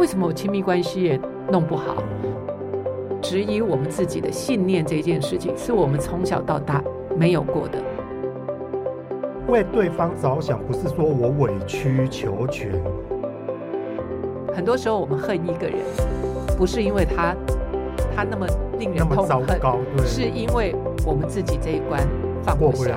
[0.00, 1.20] 为什么我亲密关系也
[1.52, 2.02] 弄不好？
[3.20, 6.82] 质疑我们自己的信念这件事情，是我们从小到大
[7.18, 7.78] 没有过的。
[9.48, 12.72] 为对方着想，不是说我委曲求全。
[14.54, 15.76] 很多时候，我们恨一个人。
[16.56, 17.36] 不是因为他
[18.16, 18.46] 他那么
[18.78, 19.60] 令人痛恨，
[20.06, 20.74] 是因为
[21.06, 22.00] 我们自己这一关。
[22.58, 22.96] 过不了。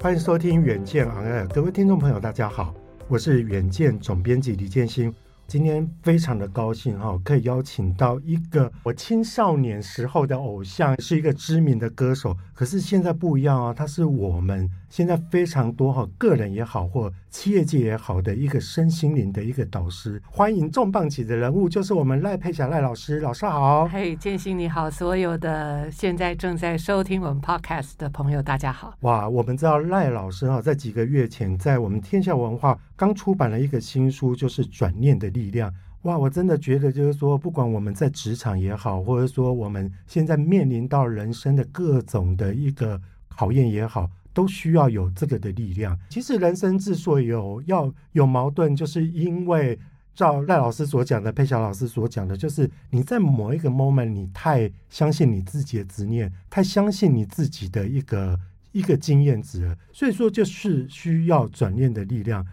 [0.00, 2.72] 欢迎收听《远见 air》，各位听众朋友，大家好，
[3.08, 5.12] 我是远见总编辑李建新。
[5.46, 12.34] 今天非常的高兴哈，可以邀请到一个我青少年时候的偶像，是一个知名的歌手。
[12.54, 20.20] 可是现在不一样啊，他是我们现在非常多哈，个人也好或企业界也好的一个身心灵的一个导师。
[20.30, 23.18] 欢迎重磅级的人物，就是我们赖佩霞赖老师。
[23.20, 28.94] 老师好，嘿，建新你好，所有的现在正在收听我们 Podcast 的朋友，大家好。
[29.00, 35.42] 哇，我们知道赖老师哈，在几个月前在我们天下文化刚出版了一个新书，就是转念的力。
[35.42, 36.16] 力量哇！
[36.16, 45.98] 我真的觉得，就是说，不管我们在职场也好，或者说我们现在面临到人生的各种的一个考验也好，都需要有这个的力量。
[46.08, 49.78] 其实人生之所以有要有矛盾，就是因为
[50.14, 58.38] 照赖老师所讲的，佩霞老师所讲的，就是你在某一个 moment，你太相信你自己的执念，太相信你自己的一个
[58.72, 62.46] 一个经验值了，所以说就是需要转念的力量。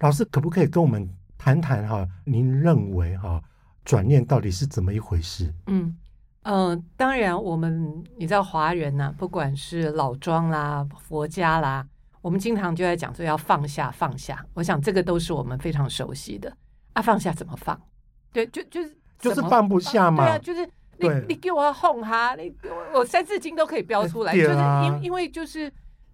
[0.00, 1.08] 老师可不可以跟我们？
[1.38, 3.40] 谈谈哈，您认为哈
[3.84, 5.52] 转念到底是怎么一回事？
[5.66, 5.94] 嗯
[6.48, 11.84] 嗯、呃，当然，我们你知道华人呢、啊，不管是老庄啦、佛家啦，
[12.22, 14.44] 我们经常就在讲说要放下放下。
[14.54, 16.56] 我想这个都是我们非常熟悉的
[16.92, 17.78] 啊，放下怎么放？
[18.32, 20.24] 对，就就是就是放不下嘛。
[20.24, 20.64] 对啊，就是
[20.98, 24.54] 你你给我哄哈，你给我我三字经都可以标出来，啊、就是
[24.86, 25.72] 因因为就是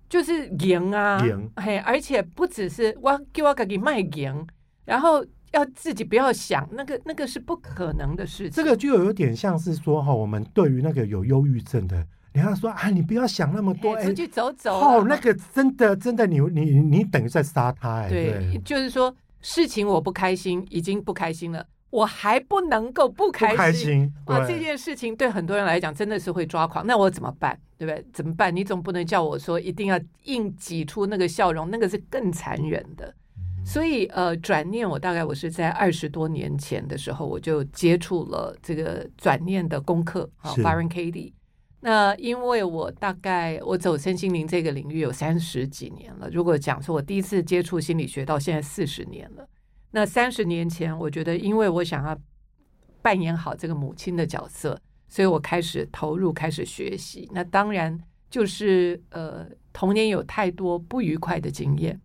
[0.08, 4.46] 就是赢啊，赢嘿，而且不只是我给我给你卖赢。
[4.84, 8.50] 然后要自己不要想那个那个是不可能的事情。
[8.50, 14.74] 这个就有点像是说哈，我们对于那个有忧郁症的，你要说啊，你不要想那么多，出去走走。
[14.74, 18.08] 哦，那个真的真的你，你你你等于在杀他哎。
[18.08, 23.56] 对，对就是说事情我不开心，已经不开心了，我还不能够不开心。
[23.56, 26.86] 不开心啊，这件事情对很多人来讲真的是会抓狂。
[26.86, 27.58] 那我怎么办？
[27.76, 28.04] 对不对？
[28.12, 28.54] 怎么办？
[28.54, 33.12] 你总不能叫我说一定要硬挤出那个笑容，那个是更残忍的。
[33.64, 41.32] 所以，呃，转念，我大概我是在二十多年前的时候，我就接触了这个转念的功课啊 b a r o n Katie。
[41.80, 49.48] 那因为我大概我走身心灵这个领域有三十几年了，如果讲说我第一次接触心理学到现在四十年了，
[49.90, 52.18] 那三十年前，我觉得因为我想要
[53.00, 57.28] 扮演好这个母亲的角色，所以我开始投入，开始学习。
[57.32, 57.98] 那当然
[58.30, 62.00] 就是呃，童年有太多不愉快的经验。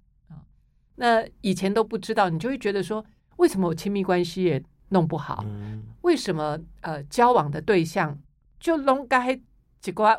[0.99, 3.05] 那以前都不知道，你就会觉得说，
[3.37, 5.43] 为什么我亲密关系也弄不好？
[5.47, 8.17] 嗯、为什么呃交往的对象
[8.59, 9.39] 就弄该
[9.79, 10.17] 几瓜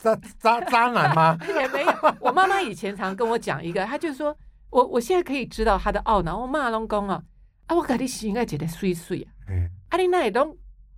[0.00, 1.38] 渣渣渣男吗？
[1.46, 1.92] 也没有。
[2.20, 4.34] 我妈妈以前常跟我讲一个，她就说
[4.70, 6.38] 我我现在可以知道她的懊恼。
[6.38, 7.22] 我妈拢讲啊，
[7.66, 9.52] 啊我跟你是应该觉得碎碎啊，
[9.90, 10.56] 啊你那也拢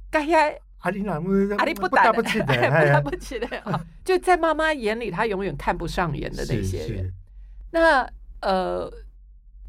[0.08, 0.38] 该呀，
[0.78, 7.12] 啊你那啊你不打不起的，不打不起的 啊，就在妈妈眼里，她永远看不上眼的那些人。
[7.72, 8.08] 那
[8.40, 8.88] 呃。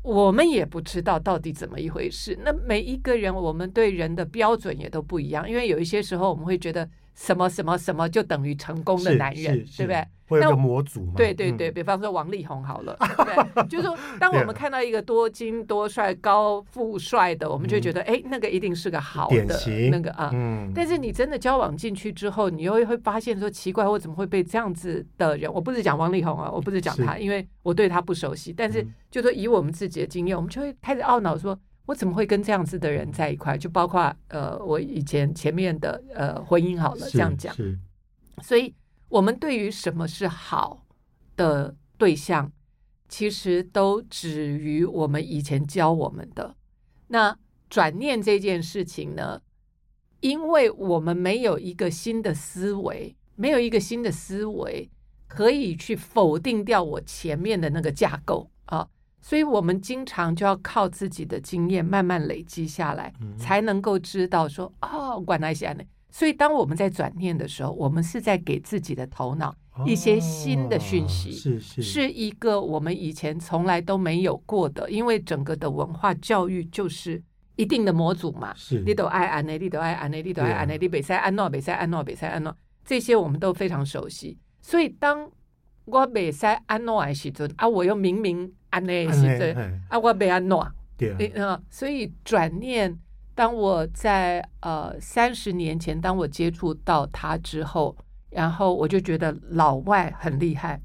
[0.07, 2.37] 我们也不知道到底怎么一回事。
[2.41, 5.49] 那每一个人，我们对人的标准也都不一样。
[5.49, 10.05] 因为有一些时候，我们会觉得什么什么什么就等于成功的男人，对不对？
[10.27, 11.13] 会有个模组嘛？
[11.15, 12.97] 对对对，嗯、比方说王力宏好了，
[13.55, 19.57] 对，就是说，当我们看到一个多金多帅、高富帅的，我们就觉得，哎、嗯，那个一定是个好的
[19.89, 20.29] 那个啊。
[20.33, 20.69] 嗯。
[20.75, 25.51] 但是你真的交往进去之后，你又会发现说，奇怪，我怎么会被这样子的人？
[25.51, 28.51] 我不是讲王力宏啊，我不是讲他，因为我对他不熟悉。
[28.51, 33.57] 但是，就说以我们自己的经验，我们就会开始懊恼说，我怎么会跟这样子的人在一块？
[33.57, 37.55] 就包括呃，我以前前面的呃婚姻好了，这样讲。
[38.43, 38.75] 所以。
[39.09, 40.85] 我们对于什么是好
[41.37, 42.51] 的对象，
[43.07, 46.57] 其实都止于我们以前教我们的。
[47.07, 47.39] 那
[47.69, 49.41] 转念这件事情呢，
[50.19, 54.91] 因为我们没有一个新的思维，没有一个新的思维，
[55.29, 58.56] 可以去否定掉我前面的那个架构啊。
[59.21, 65.83] 所以我们经常就要靠自己的经验慢慢累积下来，嗯、才能够知道说哦，管那些呢。
[66.09, 69.53] 所以当我们在转念的时候，我们是在给自己的头脑
[69.85, 74.89] 一些新的讯息，哦、是是，是一个我们以前从来都没有过的。
[74.89, 77.21] 因为整个的文化教育就是
[77.55, 82.55] 一定的模组嘛，是你都爱安内，你都爱安内，你都爱安内，你北塞安诺，北塞安诺，北塞安诺，
[82.85, 84.39] 这些我们都非常熟悉。
[84.61, 85.29] 所以当
[85.87, 88.53] 我别塞安诺的时阵啊，我又明明。
[88.69, 89.53] 安内是对
[89.87, 92.95] 啊，我被安诺对啊，所以转念。
[93.33, 97.95] 当我在呃三十年前，当我接触到他之后，
[98.29, 100.81] 然后我就觉得老外很厉害。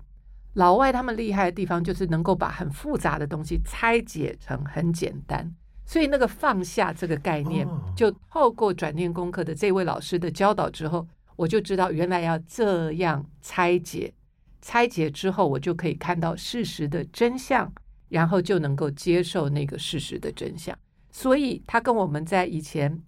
[0.54, 5.52] 老外他们厉害的地方，就是能够把很复杂的东西拆解成很简单。
[5.84, 7.66] 所以那个放下这个概念，
[7.96, 11.04] 就透过转念功课的这位老师的教导之后，
[11.34, 14.14] 我就知道原来要这样拆解。
[14.62, 17.70] 拆解之后，我就可以看到事实的真相，
[18.08, 20.74] 然后就能够接受那个事实的真相。
[21.10, 22.98] 所以，他跟我们在以前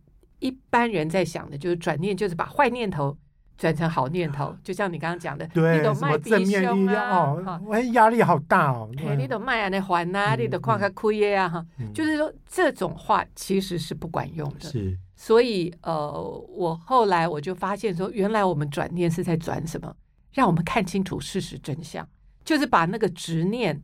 [0.40, 3.16] 一般人在想的，就是转念，就是把坏念头
[3.56, 4.54] 转成好念头。
[4.62, 8.90] 就像你刚刚讲的，对，你都卖正面力量哦，我压力好大哦。
[9.16, 14.68] 你懂卖啊，那还呐，你懂看看亏耶啊，哈，就是说这种话其实是不管用的。
[14.68, 16.12] 是，所以呃，
[16.48, 19.94] 我后来我就发现说，原来我们转念是在转什么？
[20.34, 22.06] 让我们看清楚事实真相，
[22.44, 23.82] 就是把那个执念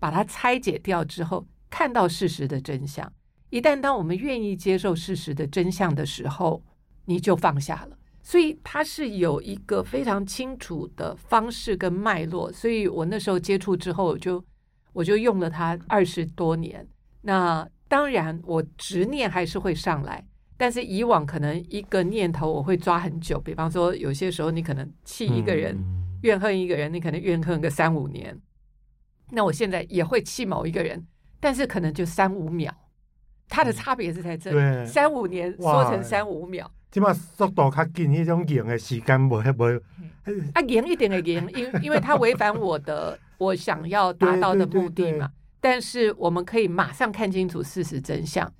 [0.00, 3.12] 把它拆解掉之后，看到事实的真相。
[3.50, 6.64] 一旦当我们愿意接受事实的真相的时候，
[7.04, 7.98] 你就放下了。
[8.22, 12.50] 所以它是有一个非常清楚的方式跟脉络。
[12.52, 14.42] 所以我那时候接触之后，我就
[14.92, 16.88] 我就用了它二十多年。
[17.20, 20.26] 那当然，我执念还是会上来。
[20.62, 28.40] 但是以往可能一个念头我会抓很久，比方说有些时候你可能气一个人，嗯、怨恨一个人，你可能怨恨个三五年。
[29.32, 31.04] 那我现在也会气某一个人，
[31.40, 32.72] 但是可能就三五秒，
[33.48, 34.86] 它的差别是在这里。
[34.86, 39.76] 三五年缩成三五秒，起码速度较紧，那种赢的时间不会不会。
[40.54, 45.10] 啊，赢一点的赢，因 因为它违反我的我想要达到的目的嘛。
[45.10, 45.30] 对对对对，
[45.60, 48.54] 但是我们可以马上看清楚事实真相，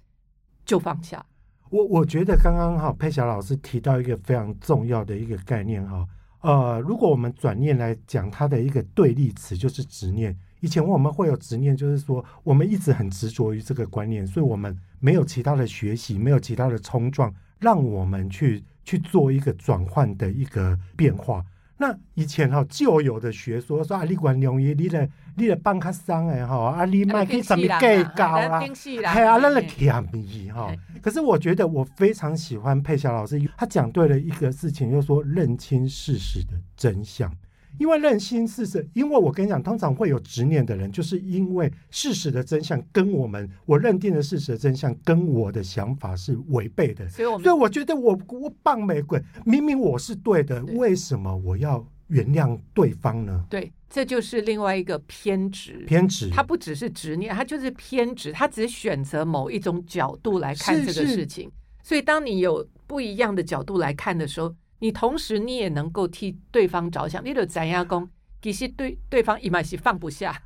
[0.65, 1.25] 就放下。
[1.73, 6.07] 我我觉得刚刚哈佩霞老师提到一个非常重要的一个概念哈，
[6.43, 10.37] 呃，如果我们转念来讲，它的一个对立词就是执念。
[10.61, 21.43] 以前我们会有执念，就是说我们一直很执着于这个观念，所以我们没有其他的学习，没有其他的冲撞，让我们去去做一个转换的一个变化。
[21.82, 30.73] 那以前哈旧有的学说说啊，你管容易，你来你来帮他伤哎哈，啊你卖去什么计较啦，系啊，那个便宜哈。
[31.02, 37.29] 可是我觉得我非常喜欢佩霞老师，他讲对了一个事情，就是说认清事实的真相。
[37.79, 53.45] 因为认清事实，因为我跟你讲，通常会有执念的人，就是因为事实的真相跟我们我认定的事实的真相跟我的想法是违背的，所以我所以我觉得我我棒玫瑰，明明我是对的，对为什么我要原谅对方呢？
[53.49, 61.45] 对，这就是另外一个偏执，偏执，他不只是执念，他就是偏执，他只选择某一种角度来看这个事情。
[61.45, 61.53] 是是
[61.83, 64.55] 所以当你有不一样的角度来看的时候。
[64.82, 67.25] 你同时，你也能够替对方着想。
[67.25, 68.08] 你的斩压功，
[68.43, 70.37] 其实对对方一般是放不下，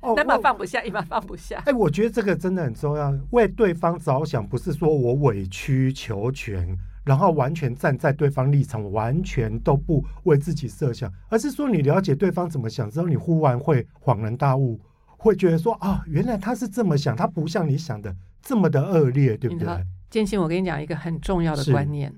[0.00, 1.62] 哦、那么放不下，一般放不下。
[1.66, 3.14] 哎，我觉得这个真的很重要。
[3.32, 6.74] 为对方着想，不是说我委曲求全，
[7.04, 14.80] 然后完全站在对方立场，完全都不为自己设想，而是说你了解对方怎么想之后，你忽然会恍然大悟，
[15.18, 19.68] 会觉得说啊，原来他是这么想，他不像你想的这么的恶劣，对不对？
[20.08, 22.10] 建信，我跟你讲一个很重要的观念。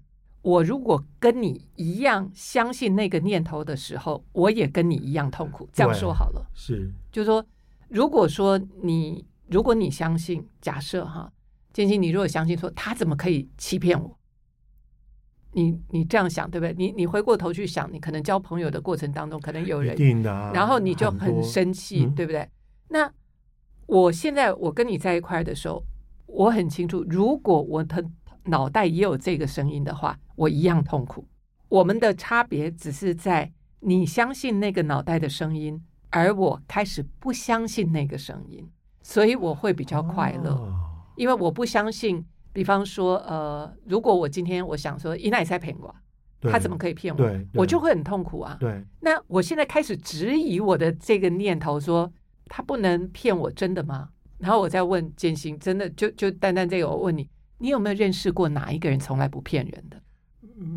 [0.46, 5.68] 我如果跟你一样相信那个念头的时候，我也跟你一样痛苦。
[5.72, 7.44] 这样说好了，是，就是说，
[7.88, 11.32] 如果说你，如果你相信，假设哈，
[11.72, 14.16] 建新，你如果相信说他怎么可以欺骗我，
[15.50, 16.72] 你你这样想对不对？
[16.78, 19.96] 你你回过头去想，你可能交朋友的过程当中，可能有人，
[20.54, 22.48] 然后你就很生气，嗯、对不对？
[22.90, 23.12] 那
[23.86, 25.82] 我现在我跟你在一块的时候，
[26.26, 28.08] 我很清楚，如果我的
[28.46, 30.18] 脑袋也有这个声音的话。
[30.36, 31.26] 我一样痛苦，
[31.68, 33.50] 我们的差别只是在
[33.80, 38.68] 你相信那个脑袋的声音，而我开始不相信那个声音，
[39.02, 40.74] 所以我会比较快乐，哦、
[41.16, 42.24] 因为我不相信。
[42.52, 45.94] 比方说，呃，如果我今天我想说伊奈在骗我，
[46.50, 47.30] 他怎么可以骗我？
[47.52, 48.56] 我就会很痛苦啊。
[48.58, 52.12] 对，那我现在开始质疑我的这个念头说，说
[52.46, 54.08] 他不能骗我，真的吗？
[54.38, 60.00] 然后我再问建新，真的就就单单这个，我问你，你有没有认识过哪一个人从来不骗人的？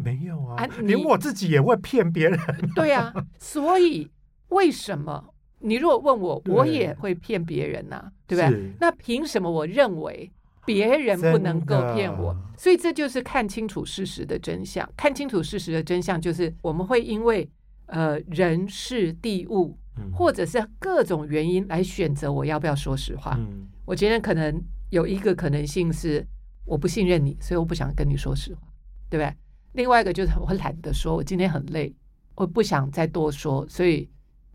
[0.03, 2.39] 没有啊，啊连我自己也会骗别人。
[2.75, 4.09] 对啊， 所以
[4.49, 5.33] 为什么？
[5.59, 8.71] 你如果问我，我也会骗别人呐、啊，对不对？
[8.79, 10.31] 那凭什么我认为
[10.65, 12.35] 别人不能够骗我？
[12.57, 14.89] 所以这就是看清楚事实的真相。
[14.95, 17.49] 看清楚事实的真相，就是我们会因为
[17.87, 19.77] 呃人事地物，
[20.13, 23.35] 或者是各种原因来选择我要不要说实话。
[23.37, 26.25] 嗯、我今天可能有一个可能性是
[26.69, 28.61] 我不信任你，所以我不想跟你说实话，
[29.09, 29.35] 对不对？
[29.73, 31.93] 另外一个就是我懒得说，我今天很累，
[32.35, 34.09] 我不想再多说，所以。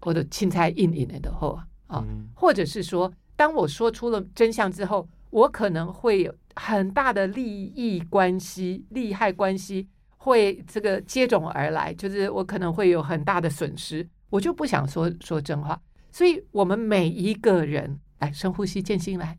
[0.06, 2.04] 我的青菜硬硬的后啊，
[2.34, 15.80] 或者是说，当我说出了真相之后，我可能会有很大的利益关系、利害关系会这个接踵而来，就是我可能会有很大的损失，我就不想说说真话。
[16.12, 19.38] 所以，我们每一个人来深呼吸，静心来，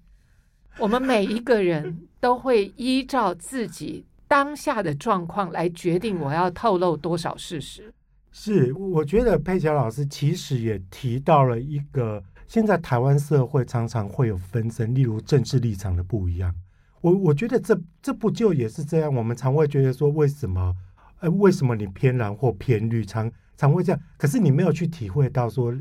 [0.78, 7.94] 我们每一个人都会依照自己当下的状况来决定我要透露多少事实。
[8.32, 16.54] 是，我觉得佩巧老师其实也提到了一个，现在台湾社会常常会有纷争，例如政治立场的不一样。
[17.00, 19.14] 我我觉得这这不就也是这样？
[19.16, 20.76] 我们常会觉得说，为什么，
[21.20, 24.02] 呃，为什么你偏蓝或偏绿，常常会这样？
[24.18, 25.74] 可是你没有去体会到说，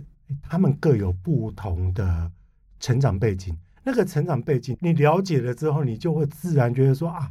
[0.49, 2.31] 他们各有不同的
[2.79, 3.57] 成长背景。
[3.85, 7.31] 那个成长背景，你了解了之后，你就会自然觉得说啊。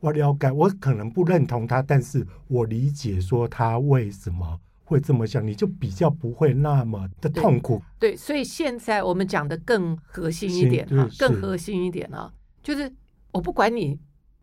[0.00, 7.80] 我了解，我可能不认同他，但是我理解说他为什么会这么想，你就比较不会那么的痛苦。
[7.98, 12.30] 对，对，所以现在我们讲的更核心一点啊，更核心一点啊，
[12.62, 12.92] 就是
[13.32, 13.98] 我不管你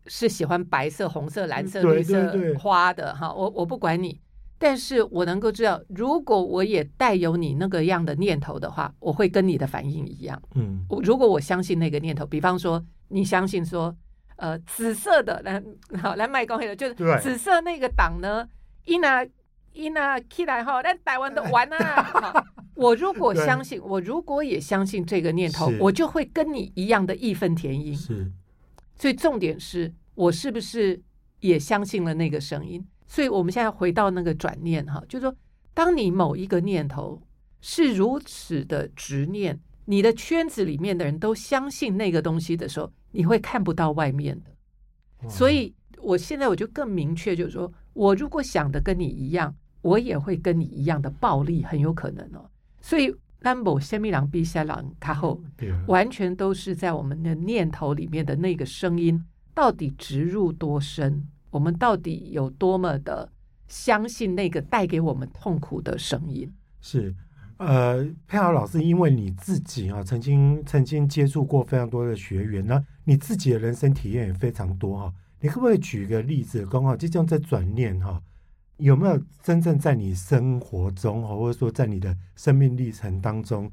[0.07, 4.19] 是喜欢白色、红色、蓝色、绿色花的哈，我我不管你，
[4.61, 10.39] 但是我能够知道，如果我也带有你那个样的念头的话，我会跟你的反应一样。
[10.53, 13.93] 嗯，如果我相信那个念头，比方说你相信说。
[14.37, 15.61] 呃，紫色的来
[16.01, 18.43] 好来卖光黑的，就是紫色那个党呢，
[18.85, 19.23] 伊拿
[19.71, 22.43] 伊拿起来哈，但台湾的完啊。
[22.73, 27.95] 我如果相信，我如果也相信这个念头，我就会跟你一样的义愤填膺。
[27.95, 28.31] 是，
[28.95, 30.99] 所以重点是我是不是
[31.41, 32.83] 也相信了那个声音？
[33.11, 35.35] 所以我们现在回到那个转念哈，就是说，
[35.73, 37.21] 当你某一个念头
[37.59, 42.89] 是如此的执念，你的圈子里面的人都相信那个东西的时候。
[43.13, 52.49] 你会看不到外面的，所以我现在我就更明确，就是说我如果想的跟你一样，我也会跟你一样的暴力，很有可能哦。
[52.79, 55.43] 所以兰博先米狼比下朗卡后，
[55.87, 59.21] 完全都是在我们的念头里面的那个声音，
[59.53, 61.27] 到底植入多深？
[61.51, 63.31] 我们到底有多么的
[63.67, 66.51] 相信那个带给我们痛苦的声音？
[66.81, 67.15] 是。
[67.57, 75.13] 呃，佩巧老师，因为你自己啊，曾经曾经接触过非常多的学员，那你自己的人生体验也非常多哈。
[75.39, 78.19] 你可不可以举一个例子，刚好就这样在转念哈，
[78.77, 83.71] 有没有真正在你生活中，或者说在你的生命历程当中，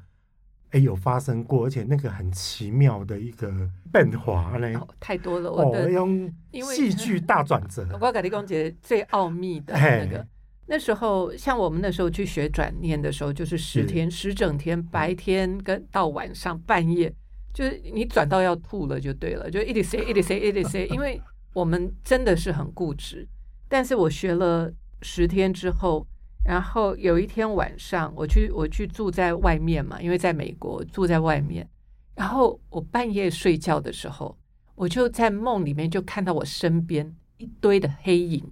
[0.71, 3.51] 哎，有发生过，而且那个很奇妙的一个
[3.91, 4.79] 变化呢？
[4.79, 6.31] 哦，太多了，我的用
[6.73, 10.25] 戏剧大转折， 我要给你讲解最奥秘的那个。
[10.67, 17.11] 那时候，像我们那时候去学转念的时候，就是十天十整天，白天跟到晚上半夜，
[17.51, 21.19] 就是你转到要吐了就对了，就一直 say 一直 say 一直 say，因为
[21.53, 23.27] 我们真的是很固执。
[23.67, 24.71] 但是我学了
[25.01, 26.05] 十天之后，
[26.43, 31.67] 然后有一天晚上，我去我去住在外面嘛，因为在美国住在外面，
[32.15, 34.37] 然后我半夜睡觉的时候，
[34.75, 38.51] 我就在梦里面就看到我身边一堆的黑影，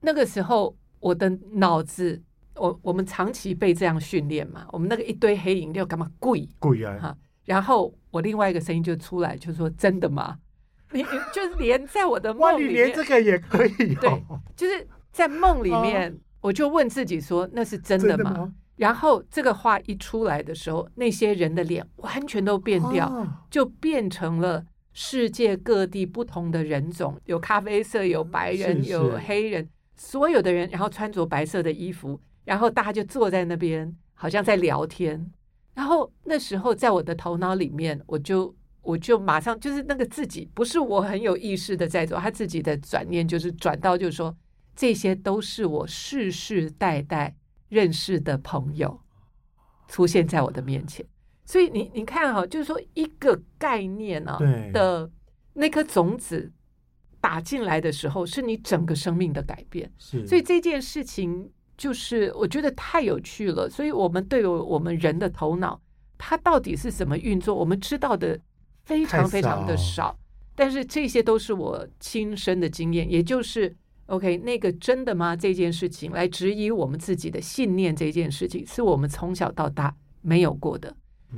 [0.00, 0.76] 那个时候。
[1.00, 2.20] 我的脑子，
[2.56, 6.10] 我我们长期被这样训练嘛，我们那个一堆黑影要干嘛？
[6.18, 6.98] 跪跪啊！
[7.00, 10.36] 哈，然后我另外一个声音就出来，就说：“真的吗？”
[10.90, 14.00] 你就是连在我的梦里面，哇，你连这个也可以、哦？
[14.00, 14.24] 对，
[14.56, 29.68] 就是在梦里面，哦、我就问自己说：“那是真的吗？”的吗，然后这个话一出来的时候，那些人的脸完全都变掉，哦、就变成了世界各地不同的人种，有咖啡色，有白人，是是有黑人。
[29.96, 35.28] 所有的人，然后穿着白色的衣服，然后大家就坐在那边，好像在聊天。
[35.74, 44.32] 然后那时候，在我的头脑里面，我就我就马上就是那个自己，不是我很有意识的在做，他自己的转念就是转到，就是说
[44.78, 47.34] 这些都是我世世代代
[47.68, 49.00] 认识的朋友
[49.88, 51.04] 出现在我的面前。
[51.44, 54.38] 所以你你看哈，就是说一个概念啊
[54.72, 55.10] 的
[55.54, 56.52] 那颗种子。
[57.20, 59.90] 打进来的时候，是你整个生命的改变。
[59.98, 63.68] 是，所以这件事情就是我觉得太有趣了。
[63.68, 65.82] 所以我们对于我们人的头脑，
[66.16, 68.38] 它到底是怎么运作，我们知道的
[68.84, 70.16] 非常非常的少。
[70.54, 73.76] 但是这些都是我亲身的经验，也就是
[74.08, 75.36] OK，那个真的吗？
[75.36, 80.94] 这件事情来质疑我们自己的信念，这件事情是我们从小到大没有过的。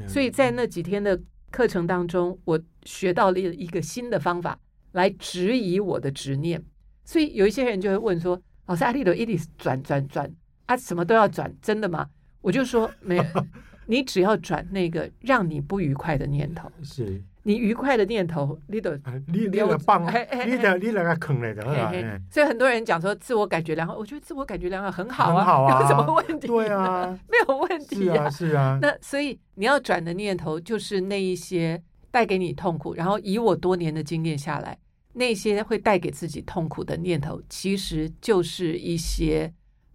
[0.06, 4.56] 所以在那几天的课程当中，我学到了一个新的方法
[4.92, 6.62] 来质疑我的执念。
[7.04, 10.32] 所以有一些人就会问说：“老师，阿丽朵一直转转转
[10.66, 12.08] 啊，什么都要转，真的吗？”
[12.40, 13.24] 我就说：“没有，
[13.86, 17.20] 你只要转那个让你不愉快的念头。”是。
[17.50, 18.92] 你愉快的念头，你都
[19.26, 20.06] 你你个棒，
[20.46, 21.62] 你的你那个坑来的，
[22.30, 26.46] 所以很多人讲说自我感觉良好，我觉得自我感觉良好很好啊，有什么问题？
[26.46, 28.78] 对啊， 没有问题啊，是啊。
[28.80, 34.78] 那所以你要转的念头就是那一些带给你痛苦，然后以我多年的经验下来，
[35.12, 39.52] 那些会带给自己痛苦的念头，其实就是一些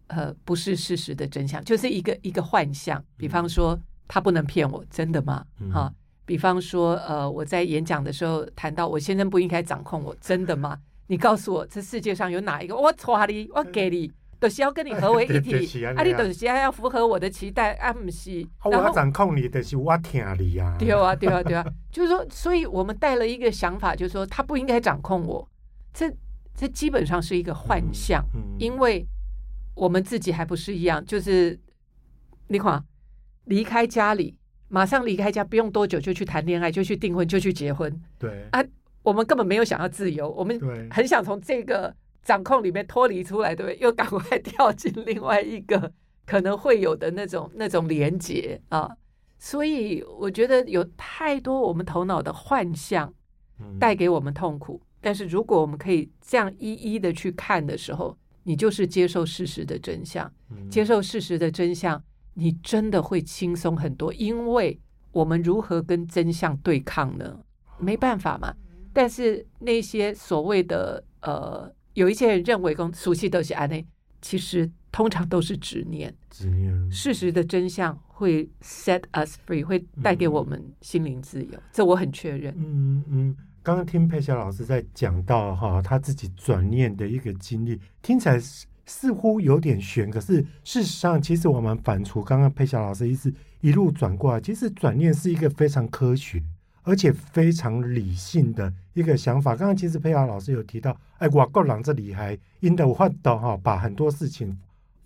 [0.08, 3.02] 呃不是事实的真相，就是一个一个幻象。
[3.16, 5.46] 比方说，他不能骗我，真的吗？
[5.72, 5.90] 哈。
[6.26, 10.80] 比方说，呃，我在演讲的时候谈到，我先生不应该掌控我，真的吗？
[11.08, 18.44] 你告诉我，这世界上有哪一个我错你，我给你，都是要跟你合为一体， 啊，你都是要符合我的期待，啊，不是？
[18.64, 20.76] 我掌控你，就是我听你啊。
[20.80, 25.48] 对啊，对啊，对啊，就是说，所以我们带了一个想法，就是说，他不应该掌控我，
[25.94, 26.12] 这
[26.56, 28.26] 这基本上是一个幻象，
[28.58, 29.06] 因为
[29.76, 31.60] 我们自己还不是一样，就是
[32.48, 32.84] 你看，
[33.44, 34.40] 离开家里。
[34.68, 38.02] 马上离开家，不用多久就去谈恋爱，就去订婚，就去结婚。
[38.18, 38.64] 对啊，
[39.04, 40.60] 我们根本没有想要自由，我们
[40.92, 43.78] 很想从这个掌控里面脱离出来，对不对？
[43.80, 45.92] 又赶快跳进另外一个
[46.26, 48.90] 可能会有的那种 那种连结啊。
[49.38, 53.14] 所以我觉得有太多我们头脑的幻象
[53.80, 54.82] 带给我们痛苦。
[54.82, 54.88] 嗯。
[55.02, 60.68] 但是如果我们可以这样一一的去看的时候，你就是接受事实的真相，嗯。
[60.70, 62.02] 接受事实的真相。
[62.38, 64.78] 你真的会轻松很多，因为
[65.14, 67.40] 我们如何跟真相对抗呢？
[67.80, 68.54] 没办法嘛。
[68.94, 73.86] 但是那些所谓的呃，有一些人认为跟熟悉都是安内，
[74.22, 76.14] 其实通常都是执念。
[76.30, 76.92] 执念。
[76.92, 82.54] 事实的真相会 set us free，会带给我们心灵自由，嗯、这我很确认。
[82.58, 88.66] 嗯嗯，刚刚听佩霞老师在讲到哈，他自己转念的一个经历，听起来是。
[88.86, 96.42] 似乎有点悬，可是事实上，其实我们反刍刚刚佩霞老师一直一路转过来，其实转念是一个非常科学
[96.84, 99.56] 而且非常理性的一个想法。
[99.56, 104.56] 刚刚其实佩霞老师有提到，哎，我个人这里还因的话的哈，把很多事情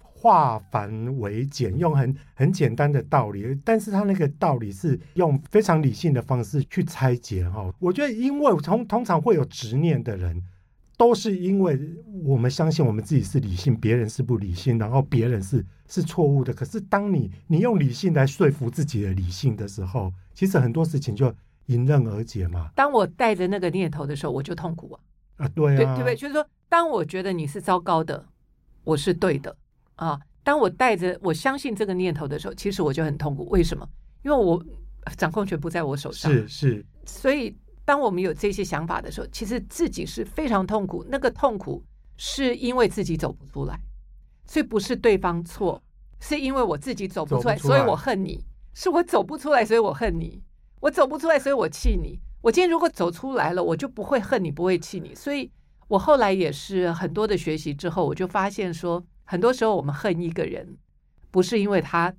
[0.01, 7.73] 化繁为简，用很很简单的道理，但是他那个道理是用非常理性的方式去拆解哈。
[7.79, 10.43] 我觉得，因为通通常会有执念的人。
[10.99, 11.79] 都是因为
[12.25, 16.53] 我们相信我们自己是理性，别人是不理性，然后别人是是错误的。
[16.53, 21.33] 可是当你你用理性来说服自己的理性的时候，其实很多事情就
[21.67, 22.69] 迎刃而解嘛。
[22.75, 24.99] 当我带着那个念头的时候，我就痛苦啊！
[25.38, 26.15] 啊，对啊，对对不对？
[26.17, 28.25] 就是说，当我觉得你是糟糕的，
[28.83, 29.55] 我是对的
[29.95, 30.19] 啊。
[30.43, 33.47] 当我带着我相信这个念头的时候，其实我就很痛苦。
[33.47, 33.88] 为什么？
[34.23, 34.62] 因为我
[35.15, 37.55] 掌控权不在我手上，是是，所以。
[37.89, 41.04] 当我们有这些想法的时候，其实自己是非常痛苦。
[41.10, 41.84] 那个痛苦
[42.17, 43.80] 是因为自己走不出来，
[44.45, 45.82] 所以不是对方错，
[46.19, 48.45] 是因为我自己走不出来，所以我恨你。
[48.75, 50.39] 是我走不出来，所以我恨你。
[50.82, 52.19] 我走不出来，所以我气你。
[52.41, 55.15] 我今天如果走出来了，我就不会恨你，不会气你。
[55.15, 55.52] 所以
[55.88, 60.78] 我后来也是很多的学习之后，我就发现说，很多时候我们恨一个人，
[61.32, 62.13] 不是因为他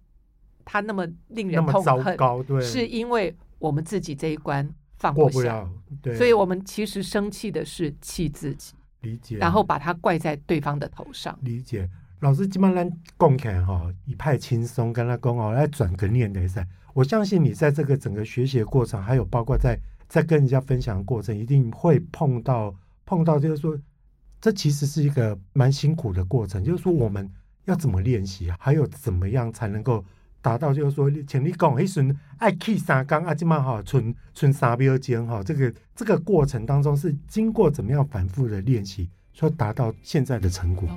[0.65, 4.69] 他那么令人痛恨，对，是因为我们自己这一关。
[5.01, 5.71] 放不下，过不了，
[6.03, 11.37] 对，所以我们其实生气的是气自己，理解，然后把它怪在对方的头上。
[11.41, 11.89] 理解，
[12.21, 16.65] 老师基本上讲起来哈，一派轻松，跟他讲哦，来转个念的噻。
[16.93, 22.75] 我相信你在这个整个学习的过程，还有包括在在跟人家分享的过程，一定会碰到
[23.07, 23.75] 碰到，就是说，
[24.39, 26.63] 这其实是一个蛮辛苦的过程。
[26.63, 27.27] 就是说，我们
[27.65, 30.05] 要怎么练习，还有怎么样才能够。
[30.43, 40.89] 达到就是说，请你讲，一瞬爱气三缸啊，今嘛哈，存存三秒钟哈，这个这个过程当中是经过怎么样反复的练习，说达到现在的成果。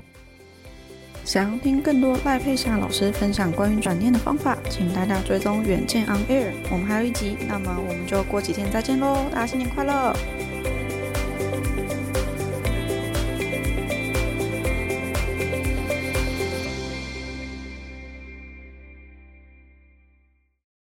[1.24, 10.14] 想要听更多赖佩霞老师分享关于转念的方法，请大家追踪远见 On Air，我们还有一集，那么我们就过几天再见喽，大家新年快乐！